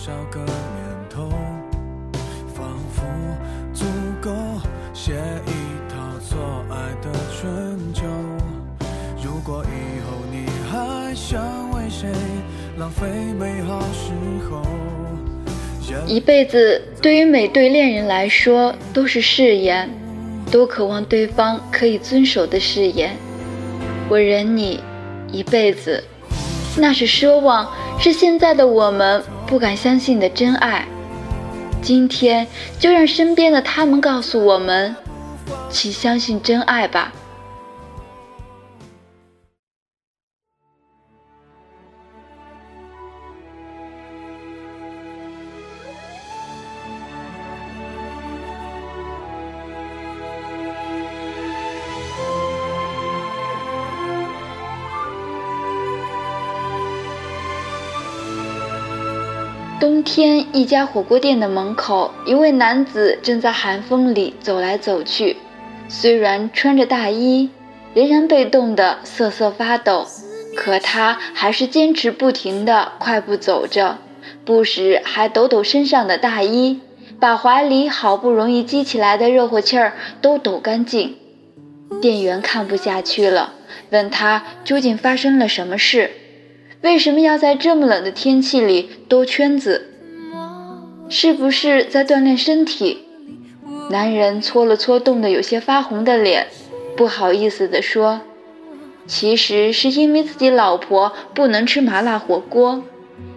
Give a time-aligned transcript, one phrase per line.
[0.00, 0.48] 少个年
[1.10, 1.28] 头，
[2.54, 3.02] 仿佛
[3.74, 3.84] 足
[4.22, 4.30] 够
[4.94, 5.12] 写
[5.44, 5.50] 一
[5.90, 6.38] 套错
[6.70, 8.04] 爱的春秋。
[9.20, 12.08] 如果以后你还想为谁
[12.78, 14.12] 浪费美好时
[14.48, 14.62] 候，
[16.06, 19.90] 一辈子对于每对恋人来说都是誓言，
[20.48, 23.16] 都渴望对方可以遵守的誓言。
[24.08, 24.80] 我忍你
[25.32, 26.04] 一辈子，
[26.76, 30.86] 那是奢望，是现在的我们不敢相信的真爱。
[31.80, 32.46] 今天
[32.78, 34.94] 就让身边的他们告诉我们，
[35.70, 37.12] 请相信真爱吧。
[59.80, 65.36] 冬天，一家火锅店的门口，一位男子正在寒风里走来走去。
[65.88, 67.50] 虽然穿着大衣，
[67.94, 70.04] 仍然被冻得瑟瑟发抖，
[70.56, 73.98] 可他还是坚持不停地快步走着，
[74.44, 76.80] 不时还抖抖身上的大衣，
[77.20, 81.14] 把怀里好不容易积起来的热乎气儿都抖干净。
[82.00, 83.52] 店员看不下去了，
[83.90, 86.10] 问他究竟发生了什么事。
[86.80, 89.88] 为什么要在这么冷的天气里兜圈子？
[91.08, 93.04] 是不是在锻炼身体？
[93.90, 96.46] 男人搓了搓冻得有些发红的脸，
[96.96, 98.20] 不好意思地说
[99.08, 102.84] ：“其实是因为自己老婆不能吃麻辣火锅，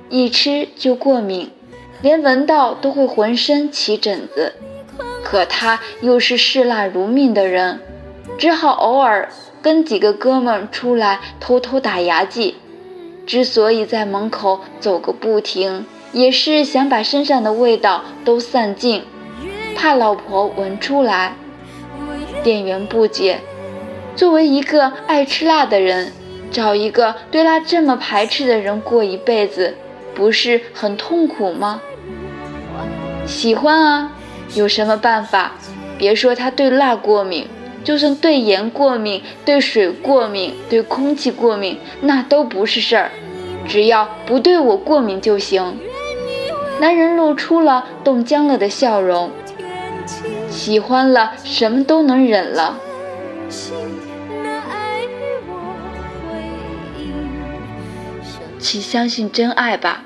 [0.09, 1.49] 一吃就过敏，
[2.03, 4.53] 连闻到都会浑身起疹子。
[5.23, 7.79] 可他又是嗜辣如命的人，
[8.37, 9.29] 只好偶尔
[9.63, 12.57] 跟几个哥们出来偷偷打牙祭。”
[13.25, 19.03] 之所以在门口走个不停，也是想把身上的味道都散尽，
[19.75, 21.35] 怕老婆闻出来。
[22.43, 23.39] 店员不解，
[24.15, 26.11] 作为一个爱吃辣的人，
[26.51, 29.75] 找一个对辣这么排斥的人过一辈子，
[30.15, 31.81] 不是很痛苦吗？
[33.27, 34.11] 喜欢啊，
[34.55, 35.53] 有什么办法？
[35.97, 37.47] 别说他对辣过敏，
[37.83, 43.11] 就算对盐过敏、对水过敏、对空气过敏，那都不是事儿。
[43.67, 45.77] 只要不对我过敏就行。
[46.79, 49.31] 男人露出了冻僵了的笑容，
[50.49, 52.79] 喜欢了什么都能忍了。
[58.59, 60.03] 请相信真爱吧。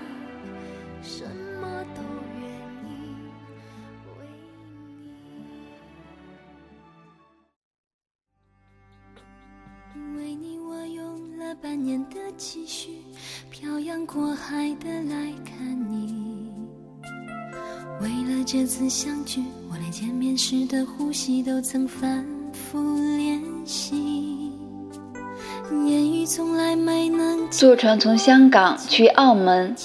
[11.85, 12.89] 年的积蓄。
[13.51, 16.51] 漂洋过海的来看你，
[18.01, 24.51] 为了这次相聚，我连见面时的呼吸都曾反复练习。
[25.85, 29.75] 言语从来没能坐船从香港去澳门，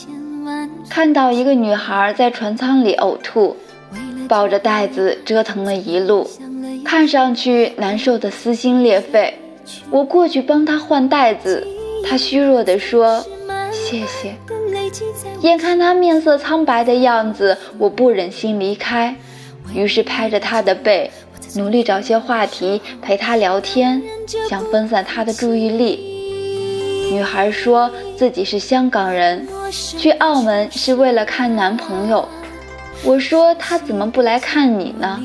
[0.88, 3.54] 看到一个女孩在船舱里呕吐，
[4.26, 6.26] 抱着袋子折腾了一路，
[6.82, 9.34] 看上去难受的撕心裂肺。
[9.90, 11.66] 我过去帮她换袋子，
[12.08, 13.24] 她虚弱地说。
[13.72, 14.34] 谢谢。
[15.42, 19.14] 眼看他面色苍白的样子，我不忍心离开，
[19.72, 21.10] 于是拍着他的背，
[21.54, 24.02] 努力找些话题陪他聊天，
[24.48, 27.10] 想分散他的注意力。
[27.12, 32.28] 女孩说自己是香港人，去澳门是为了看男朋友。
[33.04, 35.20] 我说她怎么不来看你呢？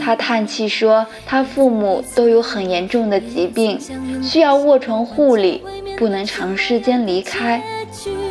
[0.00, 3.78] 她叹气说她父母都有很严重的疾病，
[4.22, 5.62] 需要卧床护理，
[5.98, 7.60] 不能长时间离开。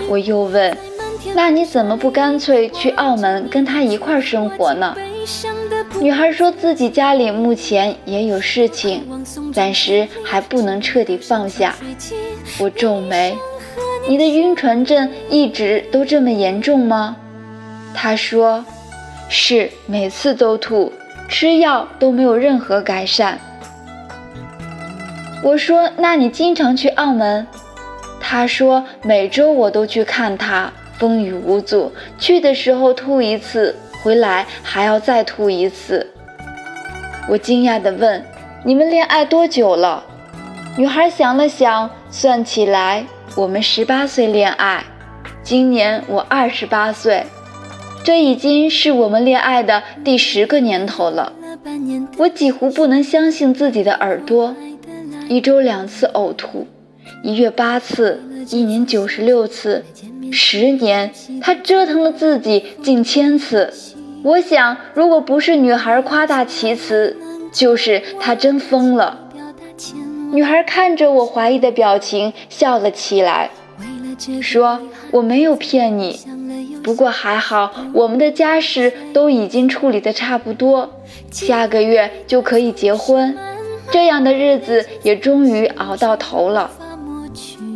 [0.10, 0.76] 我又问
[1.36, 4.96] ：“那你怎么不干脆去澳门跟他一块生活呢？”
[6.00, 9.04] 女孩说自己家里目前也有事情，
[9.54, 11.76] 暂时还不能彻底放下。
[12.58, 13.36] 我皱眉
[14.08, 17.18] ：“你的晕船症一直都这么严重吗？”
[17.94, 18.64] 她说
[19.28, 20.94] ：“是，每次都吐，
[21.28, 23.38] 吃药都没有任何改善。”
[25.44, 27.46] 我说：“那你经常去澳门？”
[28.30, 30.70] 他说：“每周我都去看他，
[31.00, 36.06] 风雨无阻，去的时候吐一次，回来还要再吐一次。
[37.30, 38.22] 我惊讶地问
[38.66, 40.04] ：“你们恋爱多久了？”
[40.78, 43.06] 女孩想了想，算起来，
[43.38, 44.84] 我们十八岁恋爱，
[45.42, 47.24] 今年我二十八岁，
[48.04, 51.32] 这已经是我们恋爱的第十个年头了。
[52.18, 54.54] 我几乎不能相信自己的耳朵，
[55.30, 56.68] 一周两次呕吐，
[57.28, 58.22] 一月八次，
[58.52, 59.84] 一年九十六次，
[60.32, 63.74] 十年，他折腾了自己近千次。
[64.24, 67.18] 我想，如果不是女孩夸大其词，
[67.52, 69.28] 就是他真疯了。
[70.32, 73.52] 女孩看着我怀疑的表情，笑了起来，
[74.42, 74.80] 说
[75.12, 76.18] ：“我没有骗你，
[76.82, 80.90] 不过还好，我们的家事都已经处理的差不多，
[81.30, 83.38] 下个月就可以结婚，
[83.92, 86.72] 这样的日子也终于熬到头了。”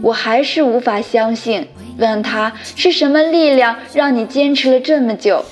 [0.02, 1.68] 我还是无法相信，
[1.98, 5.44] 问他是什么力量让你坚持了这么久？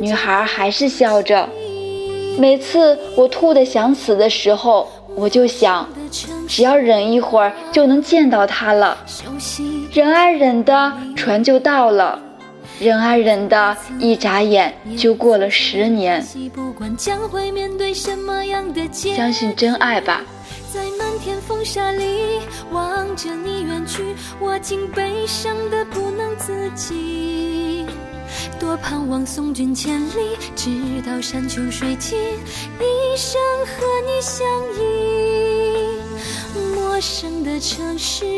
[0.00, 1.48] 女孩还是笑着。
[2.38, 4.88] 每次我吐得想死的时候。
[5.16, 5.88] 我就想，
[6.46, 8.96] 只要忍一会儿就能见到他了。
[9.92, 12.20] 忍啊忍的，船就到了；
[12.78, 16.24] 忍啊忍的，一眨眼就过了十年。
[19.16, 20.22] 相信真爱吧。
[21.58, 22.38] 风沙里
[22.70, 27.84] 望着你远去，我竟悲伤的不能自己。
[28.60, 30.70] 多盼望送君千里，直
[31.04, 34.46] 到山穷水尽，一生和你相
[34.76, 35.98] 依。
[36.76, 38.37] 陌生的城市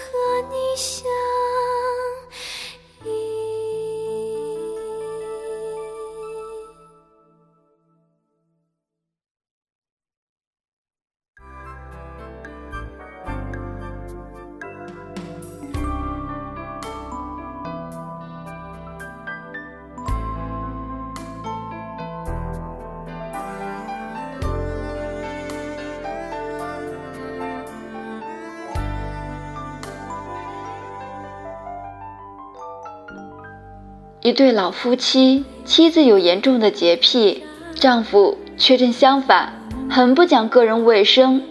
[34.23, 39.51] 一对老夫妻，妻子有严重的洁癖，丈夫却正相反，
[39.89, 41.41] 很不讲个人卫生，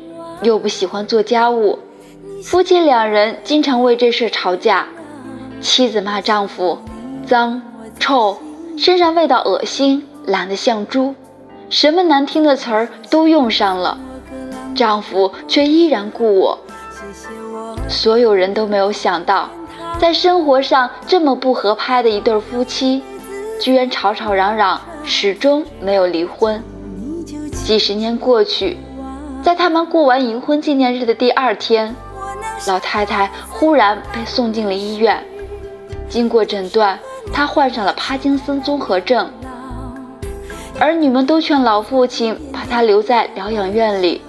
[0.43, 1.81] 又不喜欢做家务。
[2.45, 4.87] 夫妻两人经常为这事吵架。
[5.61, 6.79] 妻子骂丈夫
[7.27, 7.61] 脏、
[7.99, 8.39] 臭，
[8.79, 11.17] 身上味道恶心，懒得像猪，
[11.69, 13.99] 什么难听的词儿都用上了。
[14.77, 16.57] 丈夫却依然顾我。
[17.89, 19.51] 所有人都没有想到。
[20.01, 23.03] 在生活上这么不合拍的一对夫妻，
[23.61, 26.63] 居然吵吵嚷嚷，始终没有离婚。
[27.53, 28.79] 几十年过去，
[29.43, 31.95] 在他们过完银婚纪念日的第二天，
[32.67, 35.23] 老太太忽然被送进了医院。
[36.09, 36.99] 经过诊断，
[37.31, 39.31] 她患上了帕金森综合症。
[40.79, 44.23] 儿女们都劝老父亲把她留在疗养院里，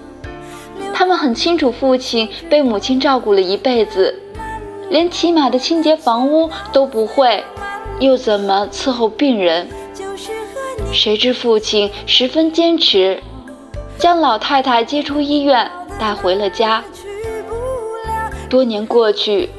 [0.93, 4.20] 他们很清楚父亲被母亲照顾了一辈子。
[4.91, 7.45] 连起码的清洁房屋都不会，
[8.01, 9.69] 又怎么伺候病人？
[10.91, 13.23] 谁知父亲十分坚持，
[13.97, 16.83] 将老太太接出医院，带回了家。
[18.49, 19.49] 多年过去，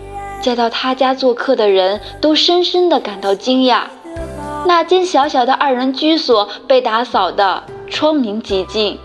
[0.42, 3.84] 再到他家做客的人都深深地感到惊讶：
[4.66, 8.98] 那间小小的二人居所被打扫得窗明几净，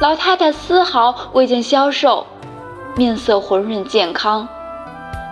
[0.00, 2.26] 老太太丝毫未见消瘦，
[2.96, 4.48] 面色浑润健康。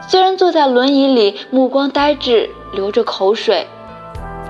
[0.06, 3.66] 虽然坐在轮椅里，目光呆滞，流着口水，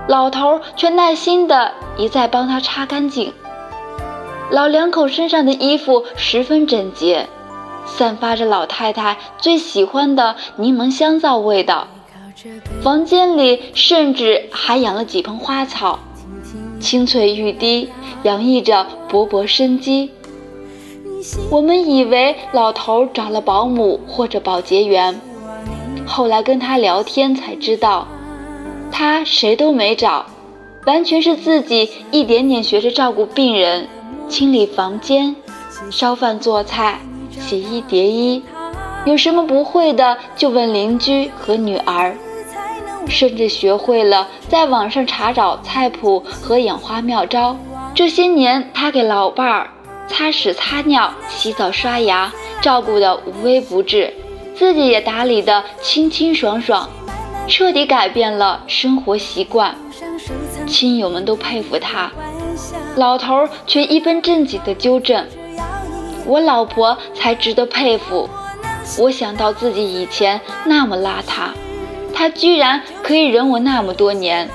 [0.08, 3.32] 老头却耐心地一再帮他擦干净。
[4.50, 7.28] 老两口身上的衣服十分整洁，
[7.86, 11.86] 散发着老太太最喜欢的柠檬香皂味道。
[12.82, 16.00] 房间里甚至还养了几盆花草，
[16.80, 17.88] 青翠欲滴，
[18.24, 20.10] 洋溢着勃勃生机。
[21.50, 25.18] 我们以为老头找了保姆或者保洁员。
[26.06, 28.06] 后来跟他聊天才知道，
[28.92, 30.26] 他谁都没找，
[30.86, 33.88] 完全是自己一点点学着照顾病人，
[34.28, 35.34] 清理房间、
[35.90, 38.42] 烧饭做菜、写一叠一，
[39.04, 42.14] 有什么不会的就问邻居和女儿，
[43.08, 47.56] 甚至学会了在网上查找菜谱和养花妙招。
[47.94, 49.70] 这些年，他给老伴儿
[50.06, 54.12] 擦屎、擦尿、洗澡、刷牙，照顾的无微不至，
[54.56, 56.88] 自己也打理得清清爽爽，
[57.48, 59.74] 彻底改变了生活习惯。
[60.66, 62.10] 亲友们都佩服他，
[62.96, 65.26] 老头却一本正经地纠正
[66.24, 68.28] ：“我老婆才值得佩服。”
[68.98, 71.48] 我想到自己以前那么邋遢，
[72.14, 74.48] 他居然可以忍我那么多年，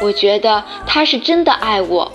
[0.00, 2.10] 我觉得他是真的爱我，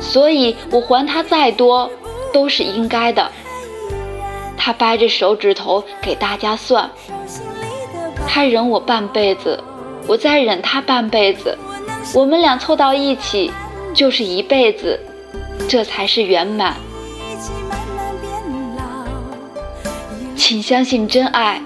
[0.00, 1.90] 所以我还他再多
[2.32, 3.30] 都是应该的。
[4.66, 6.90] 他掰着手指头给大家算，
[8.26, 9.62] 他忍我半辈子，
[10.08, 11.56] 我再忍他半辈子。
[12.12, 13.52] 我们俩凑到一起
[13.94, 14.98] 就是一辈子，
[15.68, 16.74] 这才是圆满。
[20.34, 21.62] 请相信真爱。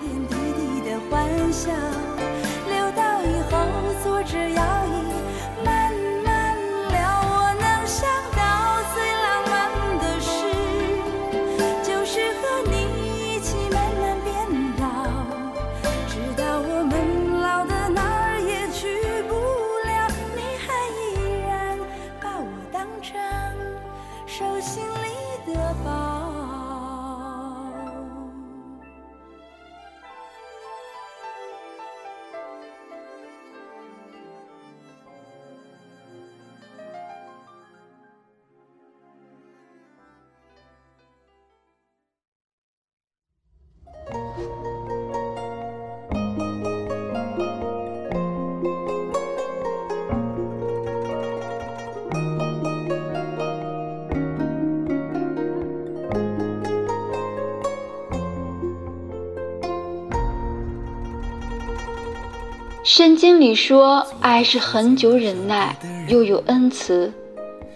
[62.92, 65.76] 圣经里说，爱是恒久忍耐，
[66.08, 67.12] 又有恩慈。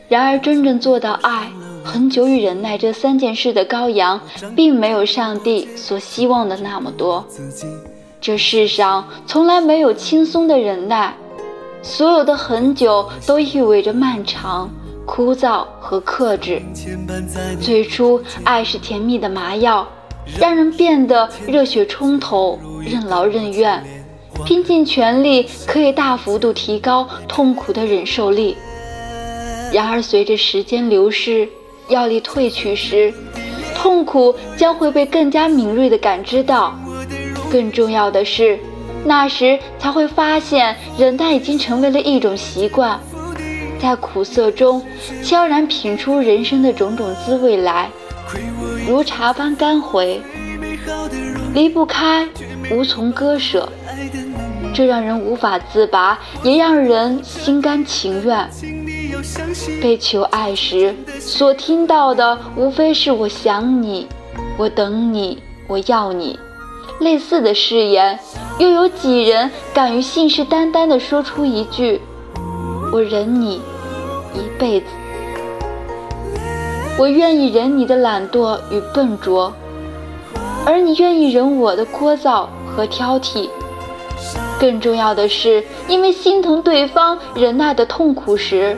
[0.09, 1.49] 然而，真正做到爱、
[1.85, 4.21] 恒久与忍耐这三件事的羔羊，
[4.57, 7.25] 并没有上帝所希望的那么多。
[8.21, 11.15] 这世上从来没有轻松的忍耐，
[11.81, 14.69] 所有的很久都意味着漫长、
[15.07, 16.61] 枯燥和克制。
[17.61, 19.87] 最初，爱是甜蜜的麻药，
[20.41, 23.81] 让人变得热血冲头、任劳任怨。
[24.45, 28.57] 拼尽全力可以大幅度提高痛苦的忍受力，
[29.73, 31.49] 然而随着时间流逝，
[31.89, 33.13] 药力褪去时，
[33.75, 36.75] 痛苦将会被更加敏锐地感知到。
[37.51, 38.59] 更重要的是，
[39.05, 42.99] 那时才会发现忍耐已经成为了一种习惯，
[43.81, 44.83] 在苦涩中
[45.23, 47.89] 悄然品出人生的种种滋味来，
[48.87, 50.21] 如茶般甘回，
[51.55, 52.29] 离不开，
[52.71, 53.69] 无从割舍。
[54.75, 58.51] 这让人无法自拔，也让人心甘情愿。
[59.81, 64.09] 被求爱时，所听到的无非是“我想你，
[64.59, 66.39] 我等你，我要你”
[66.99, 68.19] 类似的誓言。
[68.59, 72.01] 又有几人敢于信誓旦旦地说出一句
[72.93, 73.61] “我忍你
[74.35, 74.87] 一辈子”？
[76.99, 79.53] 我愿意忍你的懒惰与笨拙，
[80.67, 83.49] 而你愿意忍我的聒噪和挑剔。
[84.61, 88.77] 更重要的是，因为心疼对方忍耐的痛苦时，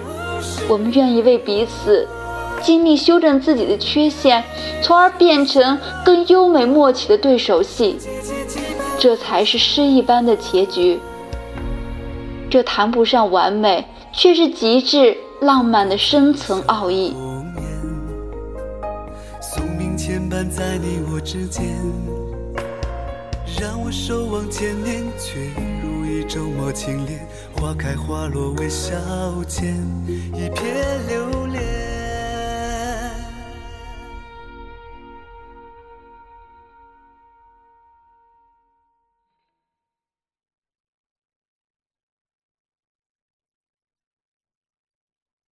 [0.69, 2.09] 我们愿意为彼此
[2.63, 4.43] 经历修正自己的缺陷，
[4.83, 7.97] 从而变成更优美默契的对手戏。
[8.99, 10.99] 这才是诗一般的结局。
[12.49, 17.15] 这谈不上完美，却是极致浪漫的深层奥义。
[19.41, 21.65] 宿命牵绊在你我之间，
[23.59, 25.51] 让我守望千年，却
[25.83, 26.17] 如一。
[26.29, 28.93] 周末清莲，花开花落微笑
[29.47, 29.77] 间，
[30.35, 31.36] 一片留。